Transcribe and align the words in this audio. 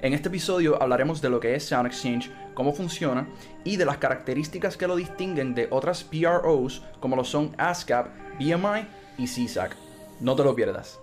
En 0.00 0.12
este 0.12 0.28
episodio 0.28 0.80
hablaremos 0.80 1.20
de 1.20 1.28
lo 1.28 1.40
que 1.40 1.56
es 1.56 1.64
Sound 1.64 1.88
Exchange, 1.88 2.30
cómo 2.54 2.72
funciona 2.72 3.26
y 3.64 3.76
de 3.76 3.84
las 3.84 3.98
características 3.98 4.76
que 4.76 4.86
lo 4.86 4.94
distinguen 4.94 5.56
de 5.56 5.66
otras 5.72 6.04
PROs 6.04 6.84
como 7.00 7.16
lo 7.16 7.24
son 7.24 7.52
ASCAP, 7.58 8.06
BMI 8.38 8.86
y 9.18 9.26
CSAC. 9.26 9.74
No 10.20 10.36
te 10.36 10.44
lo 10.44 10.54
pierdas. 10.54 11.00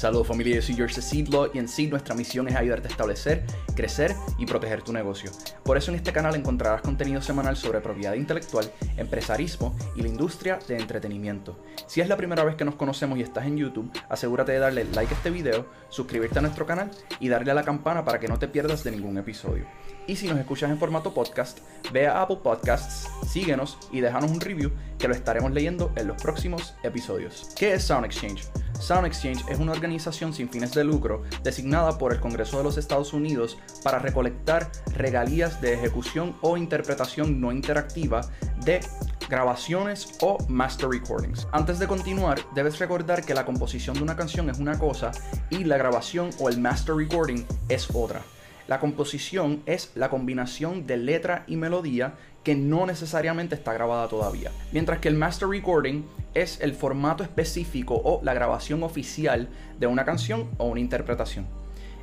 Saludos 0.00 0.28
familia, 0.28 0.54
yo 0.54 0.62
soy 0.62 0.76
George 0.76 1.02
Seedlaw 1.02 1.50
y 1.52 1.58
en 1.58 1.68
sí 1.68 1.86
nuestra 1.86 2.14
misión 2.14 2.48
es 2.48 2.56
ayudarte 2.56 2.88
a 2.88 2.90
establecer, 2.90 3.44
crecer 3.76 4.14
y 4.38 4.46
proteger 4.46 4.80
tu 4.80 4.94
negocio. 4.94 5.30
Por 5.62 5.76
eso 5.76 5.90
en 5.90 5.96
este 5.98 6.10
canal 6.10 6.34
encontrarás 6.34 6.80
contenido 6.80 7.20
semanal 7.20 7.54
sobre 7.54 7.82
propiedad 7.82 8.14
intelectual, 8.14 8.72
empresarismo 8.96 9.76
y 9.94 10.00
la 10.00 10.08
industria 10.08 10.58
de 10.66 10.78
entretenimiento. 10.78 11.62
Si 11.86 12.00
es 12.00 12.08
la 12.08 12.16
primera 12.16 12.44
vez 12.44 12.54
que 12.54 12.64
nos 12.64 12.76
conocemos 12.76 13.18
y 13.18 13.22
estás 13.22 13.44
en 13.44 13.58
YouTube, 13.58 13.92
asegúrate 14.08 14.52
de 14.52 14.60
darle 14.60 14.86
like 14.94 15.12
a 15.12 15.16
este 15.18 15.28
video, 15.28 15.66
suscribirte 15.90 16.38
a 16.38 16.42
nuestro 16.42 16.64
canal 16.64 16.90
y 17.20 17.28
darle 17.28 17.50
a 17.50 17.54
la 17.54 17.64
campana 17.64 18.02
para 18.02 18.18
que 18.18 18.28
no 18.28 18.38
te 18.38 18.48
pierdas 18.48 18.82
de 18.82 18.92
ningún 18.92 19.18
episodio. 19.18 19.66
Y 20.06 20.16
si 20.16 20.28
nos 20.28 20.38
escuchas 20.38 20.70
en 20.70 20.78
formato 20.78 21.12
podcast, 21.12 21.58
ve 21.92 22.06
a 22.06 22.22
Apple 22.22 22.38
Podcasts, 22.42 23.06
síguenos 23.28 23.76
y 23.92 24.00
déjanos 24.00 24.30
un 24.30 24.40
review 24.40 24.72
que 24.98 25.08
lo 25.08 25.14
estaremos 25.14 25.52
leyendo 25.52 25.92
en 25.94 26.06
los 26.06 26.22
próximos 26.22 26.74
episodios. 26.82 27.50
¿Qué 27.54 27.74
es 27.74 27.82
Sound 27.82 28.06
Exchange? 28.06 28.48
Sound 28.80 29.06
Exchange 29.06 29.44
es 29.48 29.58
una 29.58 29.72
organización 29.72 30.32
sin 30.32 30.48
fines 30.48 30.72
de 30.72 30.84
lucro 30.84 31.22
designada 31.42 31.98
por 31.98 32.12
el 32.12 32.20
Congreso 32.20 32.58
de 32.58 32.64
los 32.64 32.78
Estados 32.78 33.12
Unidos 33.12 33.58
para 33.84 33.98
recolectar 33.98 34.72
regalías 34.96 35.60
de 35.60 35.74
ejecución 35.74 36.36
o 36.40 36.56
interpretación 36.56 37.40
no 37.40 37.52
interactiva 37.52 38.22
de 38.64 38.80
grabaciones 39.28 40.18
o 40.22 40.38
master 40.48 40.88
recordings. 40.88 41.46
Antes 41.52 41.78
de 41.78 41.86
continuar, 41.86 42.40
debes 42.54 42.78
recordar 42.78 43.24
que 43.24 43.34
la 43.34 43.44
composición 43.44 43.96
de 43.96 44.02
una 44.02 44.16
canción 44.16 44.50
es 44.50 44.58
una 44.58 44.78
cosa 44.78 45.12
y 45.50 45.64
la 45.64 45.76
grabación 45.76 46.30
o 46.40 46.48
el 46.48 46.58
master 46.58 46.96
recording 46.96 47.44
es 47.68 47.88
otra. 47.94 48.22
La 48.66 48.78
composición 48.78 49.62
es 49.66 49.90
la 49.96 50.10
combinación 50.10 50.86
de 50.86 50.96
letra 50.96 51.44
y 51.48 51.56
melodía 51.56 52.14
que 52.44 52.54
no 52.54 52.86
necesariamente 52.86 53.54
está 53.54 53.72
grabada 53.72 54.08
todavía. 54.08 54.50
Mientras 54.72 54.98
que 54.98 55.08
el 55.08 55.16
master 55.16 55.48
recording 55.48 56.04
es 56.34 56.60
el 56.60 56.74
formato 56.74 57.22
específico 57.22 58.00
o 58.02 58.20
la 58.22 58.34
grabación 58.34 58.82
oficial 58.82 59.48
de 59.78 59.86
una 59.86 60.04
canción 60.04 60.48
o 60.58 60.66
una 60.66 60.80
interpretación. 60.80 61.46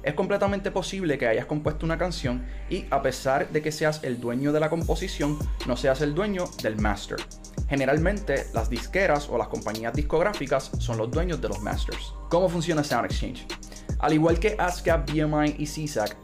Es 0.03 0.13
completamente 0.13 0.71
posible 0.71 1.17
que 1.17 1.27
hayas 1.27 1.47
compuesto 1.47 1.85
una 1.85 1.97
canción 1.97 2.45
y 2.69 2.85
a 2.91 3.01
pesar 3.01 3.49
de 3.49 3.61
que 3.61 3.71
seas 3.71 4.03
el 4.03 4.21
dueño 4.21 4.53
de 4.53 4.59
la 4.59 4.69
composición, 4.69 5.37
no 5.65 5.75
seas 5.75 6.01
el 6.01 6.13
dueño 6.13 6.45
del 6.63 6.77
master. 6.77 7.17
Generalmente 7.67 8.45
las 8.53 8.69
disqueras 8.69 9.27
o 9.29 9.37
las 9.37 9.49
compañías 9.49 9.93
discográficas 9.93 10.71
son 10.79 10.97
los 10.97 11.11
dueños 11.11 11.41
de 11.41 11.49
los 11.49 11.59
masters. 11.61 12.13
¿Cómo 12.29 12.47
funciona 12.47 12.83
Sound 12.83 13.05
Exchange? 13.05 13.45
Al 13.99 14.13
igual 14.13 14.39
que 14.39 14.55
ASCAP, 14.57 15.11
BMI 15.11 15.55
y 15.57 15.65
CSAC, 15.65 16.15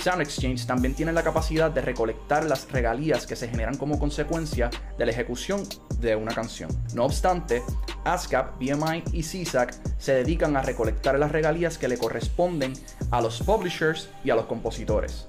Sound 0.00 0.22
Exchange 0.22 0.66
también 0.66 0.94
tiene 0.94 1.12
la 1.12 1.22
capacidad 1.22 1.70
de 1.70 1.82
recolectar 1.82 2.44
las 2.44 2.70
regalías 2.72 3.26
que 3.26 3.36
se 3.36 3.48
generan 3.48 3.76
como 3.76 3.98
consecuencia 3.98 4.70
de 4.96 5.04
la 5.04 5.12
ejecución 5.12 5.62
de 5.98 6.16
una 6.16 6.34
canción. 6.34 6.70
No 6.94 7.04
obstante, 7.04 7.62
ASCAP, 8.04 8.58
BMI 8.58 9.04
y 9.12 9.22
CSAC 9.22 9.74
se 9.98 10.14
dedican 10.14 10.56
a 10.56 10.62
recolectar 10.62 11.18
las 11.18 11.32
regalías 11.32 11.76
que 11.76 11.88
le 11.88 11.98
corresponden 11.98 12.72
a 13.10 13.20
los 13.20 13.42
publishers 13.42 14.08
y 14.24 14.30
a 14.30 14.36
los 14.36 14.46
compositores. 14.46 15.26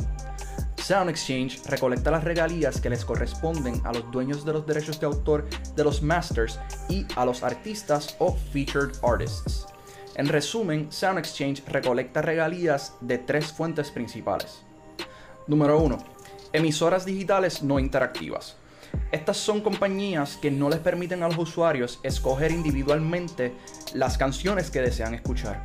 Sound 0.77 1.09
Exchange 1.09 1.61
recolecta 1.67 2.09
las 2.09 2.23
regalías 2.23 2.79
que 2.79 2.89
les 2.89 3.05
corresponden 3.05 3.81
a 3.83 3.93
los 3.93 4.09
dueños 4.11 4.45
de 4.45 4.53
los 4.53 4.65
derechos 4.65 4.99
de 4.99 5.05
autor 5.05 5.47
de 5.75 5.83
los 5.83 6.01
masters 6.01 6.59
y 6.89 7.05
a 7.15 7.25
los 7.25 7.43
artistas 7.43 8.15
o 8.19 8.35
featured 8.51 8.91
artists. 9.03 9.67
En 10.15 10.27
resumen, 10.27 10.91
Sound 10.91 11.19
Exchange 11.19 11.63
recolecta 11.67 12.21
regalías 12.21 12.95
de 12.99 13.17
tres 13.17 13.51
fuentes 13.51 13.91
principales. 13.91 14.61
Número 15.47 15.79
1. 15.79 15.97
Emisoras 16.53 17.05
digitales 17.05 17.63
no 17.63 17.79
interactivas. 17.79 18.57
Estas 19.11 19.37
son 19.37 19.61
compañías 19.61 20.35
que 20.35 20.51
no 20.51 20.69
les 20.69 20.79
permiten 20.79 21.23
a 21.23 21.29
los 21.29 21.37
usuarios 21.37 21.99
escoger 22.03 22.51
individualmente 22.51 23.53
las 23.93 24.17
canciones 24.17 24.69
que 24.69 24.81
desean 24.81 25.13
escuchar. 25.13 25.63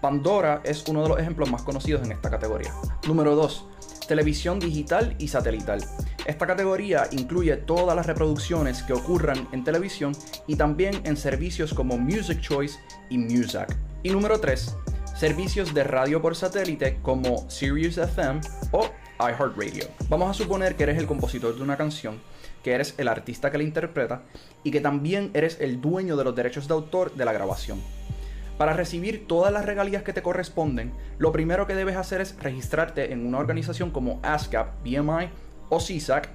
Pandora 0.00 0.60
es 0.64 0.84
uno 0.88 1.04
de 1.04 1.08
los 1.10 1.18
ejemplos 1.20 1.50
más 1.50 1.62
conocidos 1.62 2.02
en 2.02 2.12
esta 2.12 2.30
categoría. 2.30 2.74
Número 3.06 3.36
2. 3.36 3.64
Televisión 4.08 4.58
digital 4.58 5.14
y 5.18 5.28
satelital. 5.28 5.84
Esta 6.24 6.46
categoría 6.46 7.06
incluye 7.10 7.54
todas 7.58 7.94
las 7.94 8.06
reproducciones 8.06 8.82
que 8.82 8.94
ocurran 8.94 9.46
en 9.52 9.62
televisión 9.62 10.12
y 10.46 10.56
también 10.56 11.02
en 11.04 11.18
servicios 11.18 11.74
como 11.74 11.98
Music 11.98 12.40
Choice 12.40 12.78
y 13.10 13.18
Muzak. 13.18 13.76
Y 14.02 14.08
número 14.08 14.40
3, 14.40 14.74
servicios 15.14 15.74
de 15.74 15.84
radio 15.84 16.22
por 16.22 16.34
satélite 16.34 16.98
como 17.02 17.48
Sirius 17.50 17.98
FM 17.98 18.40
o 18.72 18.88
iHeartRadio. 19.18 19.86
Vamos 20.08 20.30
a 20.30 20.34
suponer 20.34 20.76
que 20.76 20.84
eres 20.84 20.96
el 20.96 21.06
compositor 21.06 21.54
de 21.54 21.62
una 21.62 21.76
canción, 21.76 22.18
que 22.62 22.72
eres 22.72 22.94
el 22.96 23.08
artista 23.08 23.50
que 23.50 23.58
la 23.58 23.64
interpreta 23.64 24.22
y 24.62 24.70
que 24.70 24.80
también 24.80 25.30
eres 25.34 25.58
el 25.60 25.82
dueño 25.82 26.16
de 26.16 26.24
los 26.24 26.34
derechos 26.34 26.68
de 26.68 26.74
autor 26.74 27.14
de 27.14 27.26
la 27.26 27.34
grabación. 27.34 27.82
Para 28.56 28.72
recibir 28.72 29.26
todas 29.26 29.52
las 29.52 29.66
regalías 29.66 30.04
que 30.04 30.14
te 30.14 30.22
corresponden, 30.22 30.94
lo 31.18 31.32
primero 31.32 31.66
que 31.66 31.74
debes 31.74 31.96
hacer 31.96 32.22
es 32.22 32.34
registrarte 32.40 33.12
en 33.12 33.26
una 33.26 33.38
organización 33.38 33.90
como 33.90 34.20
ASCAP, 34.22 34.82
BMI 34.82 35.28
o 35.74 35.78
CSAC 35.78 36.28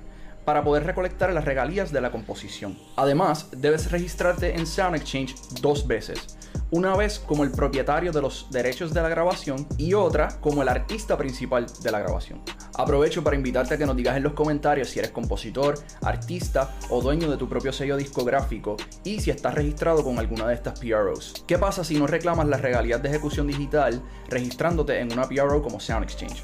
para 0.46 0.64
poder 0.64 0.84
recolectar 0.84 1.32
las 1.34 1.46
regalías 1.46 1.92
de 1.92 2.02
la 2.02 2.12
composición. 2.12 2.78
Además, 2.96 3.50
debes 3.52 3.92
registrarte 3.92 4.56
en 4.56 4.66
Sound 4.66 4.96
Exchange 4.96 5.36
dos 5.62 5.86
veces 5.86 6.38
una 6.72 6.96
vez 6.96 7.20
como 7.20 7.44
el 7.44 7.52
propietario 7.52 8.12
de 8.12 8.22
los 8.22 8.48
derechos 8.52 8.94
de 8.94 9.02
la 9.02 9.10
grabación 9.10 9.68
y 9.78 9.94
otra 9.94 10.40
como 10.40 10.62
el 10.62 10.70
artista 10.70 11.18
principal 11.18 11.66
de 11.82 11.92
la 11.92 12.00
grabación. 12.00 12.42
Aprovecho 12.78 13.24
para 13.24 13.36
invitarte 13.36 13.74
a 13.74 13.78
que 13.78 13.86
nos 13.86 13.96
digas 13.96 14.18
en 14.18 14.24
los 14.24 14.34
comentarios 14.34 14.90
si 14.90 15.00
eres 15.00 15.12
compositor, 15.12 15.80
artista 16.02 16.76
o 16.90 17.02
dueño 17.02 17.30
de 17.30 17.38
tu 17.38 17.50
propio 17.50 17.74
sello 17.74 17.98
discográfico 17.98 18.78
y 19.04 19.20
si 19.20 19.32
estás 19.32 19.56
registrado 19.56 20.04
con 20.04 20.20
alguna 20.20 20.48
de 20.48 20.54
estas 20.54 20.80
PROs. 20.80 21.44
¿Qué 21.48 21.58
pasa 21.58 21.84
si 21.84 21.98
no 21.98 22.08
reclamas 22.08 22.48
las 22.48 22.62
regalías 22.62 23.02
de 23.02 23.10
ejecución 23.10 23.48
digital 23.48 24.02
registrándote 24.30 25.00
en 25.00 25.12
una 25.12 25.28
PRO 25.28 25.62
como 25.62 25.80
Sound 25.80 26.04
Exchange? 26.04 26.44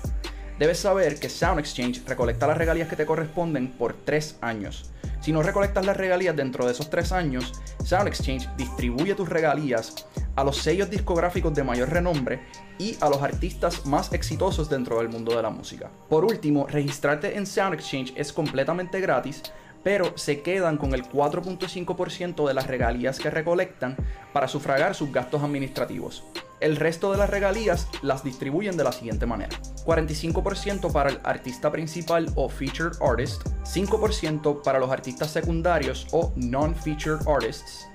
Debes 0.58 0.80
saber 0.80 1.20
que 1.20 1.30
Sound 1.30 1.60
Exchange 1.60 2.04
recolecta 2.08 2.48
las 2.48 2.58
regalías 2.58 2.88
que 2.88 2.96
te 2.96 3.06
corresponden 3.06 3.74
por 3.74 3.94
3 3.94 4.38
años. 4.42 4.90
Si 5.20 5.34
no 5.34 5.44
recolectas 5.44 5.86
las 5.86 5.98
regalías 5.98 6.36
dentro 6.36 6.66
de 6.66 6.72
esos 6.72 6.90
3 6.90 7.12
años, 7.12 7.54
Sound 7.84 8.08
Exchange 8.08 8.48
distribuye 8.56 9.16
tus 9.16 9.28
regalías 9.28 10.08
a 10.36 10.44
los 10.44 10.58
sellos 10.58 10.90
discográficos 10.90 11.54
de 11.54 11.64
mayor 11.64 11.90
renombre 11.90 12.42
y 12.78 12.98
a 13.02 13.10
los 13.10 13.22
artistas 13.22 13.86
más 13.86 14.14
exitosos 14.14 14.70
dentro 14.70 15.00
del 15.00 15.10
mundo 15.10 15.36
de 15.36 15.42
la 15.42 15.50
música. 15.50 15.90
Por 16.10 16.24
último, 16.24 16.68
registrarte 16.68 17.36
en 17.36 17.46
Sound 17.46 17.74
Exchange 17.74 18.14
es 18.16 18.32
completamente 18.32 19.02
gratis, 19.02 19.44
pero 19.84 20.18
se 20.18 20.42
quedan 20.42 20.78
con 20.78 20.94
el 20.94 21.04
4.5% 21.04 22.48
de 22.48 22.54
las 22.54 22.68
regalías 22.68 23.20
que 23.20 23.30
recolectan 23.30 23.98
para 24.32 24.48
sufragar 24.48 24.96
sus 24.96 25.12
gastos 25.12 25.44
administrativos. 25.44 26.24
El 26.62 26.78
resto 26.78 27.12
de 27.12 27.18
las 27.18 27.30
regalías 27.30 27.88
las 28.02 28.24
distribuyen 28.24 28.78
de 28.78 28.84
la 28.86 28.92
siguiente 28.92 29.26
manera. 29.26 29.58
45% 29.86 30.92
para 30.92 31.10
el 31.10 31.20
artista 31.24 31.72
principal 31.72 32.32
o 32.36 32.48
featured 32.48 32.98
artist, 33.02 33.44
5% 33.64 34.62
para 34.64 34.80
los 34.80 34.90
artistas 34.90 35.32
secundarios 35.32 36.08
o 36.12 36.32
non-featured 36.36 37.28
artists, 37.28 37.88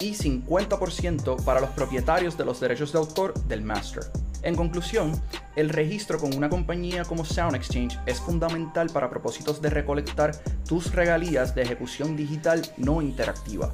y 0.00 0.14
50% 0.14 1.44
para 1.44 1.60
los 1.60 1.70
propietarios 1.70 2.36
de 2.36 2.44
los 2.44 2.60
derechos 2.60 2.92
de 2.92 2.98
autor 2.98 3.34
del 3.44 3.62
master. 3.62 4.04
En 4.42 4.54
conclusión, 4.54 5.20
el 5.56 5.70
registro 5.70 6.18
con 6.18 6.34
una 6.34 6.48
compañía 6.48 7.04
como 7.04 7.24
Sound 7.24 7.56
Exchange 7.56 7.98
es 8.06 8.20
fundamental 8.20 8.88
para 8.90 9.10
propósitos 9.10 9.60
de 9.60 9.70
recolectar 9.70 10.32
tus 10.68 10.94
regalías 10.94 11.54
de 11.54 11.62
ejecución 11.62 12.16
digital 12.16 12.62
no 12.76 13.02
interactiva. 13.02 13.72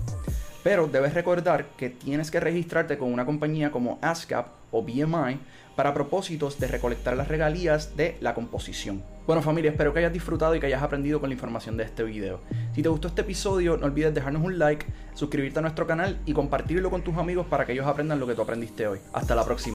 Pero 0.62 0.86
debes 0.86 1.14
recordar 1.14 1.66
que 1.76 1.90
tienes 1.90 2.30
que 2.30 2.40
registrarte 2.40 2.98
con 2.98 3.12
una 3.12 3.26
compañía 3.26 3.70
como 3.70 3.98
ASCAP 4.00 4.46
o 4.70 4.82
BMI 4.82 5.38
para 5.76 5.94
propósitos 5.94 6.58
de 6.58 6.68
recolectar 6.68 7.16
las 7.16 7.28
regalías 7.28 7.96
de 7.96 8.16
la 8.20 8.34
composición. 8.34 9.02
Bueno 9.26 9.42
familia, 9.42 9.70
espero 9.70 9.92
que 9.92 10.00
hayas 10.00 10.12
disfrutado 10.12 10.54
y 10.54 10.60
que 10.60 10.66
hayas 10.66 10.82
aprendido 10.82 11.20
con 11.20 11.30
la 11.30 11.34
información 11.34 11.76
de 11.76 11.84
este 11.84 12.02
video. 12.02 12.40
Si 12.74 12.82
te 12.82 12.88
gustó 12.88 13.08
este 13.08 13.22
episodio, 13.22 13.76
no 13.76 13.86
olvides 13.86 14.14
dejarnos 14.14 14.42
un 14.42 14.58
like, 14.58 14.86
suscribirte 15.14 15.60
a 15.60 15.62
nuestro 15.62 15.86
canal 15.86 16.18
y 16.26 16.32
compartirlo 16.32 16.90
con 16.90 17.02
tus 17.02 17.16
amigos 17.16 17.46
para 17.46 17.64
que 17.64 17.72
ellos 17.72 17.86
aprendan 17.86 18.20
lo 18.20 18.26
que 18.26 18.34
tú 18.34 18.42
aprendiste 18.42 18.86
hoy. 18.86 18.98
Hasta 19.12 19.34
la 19.34 19.44
próxima. 19.44 19.70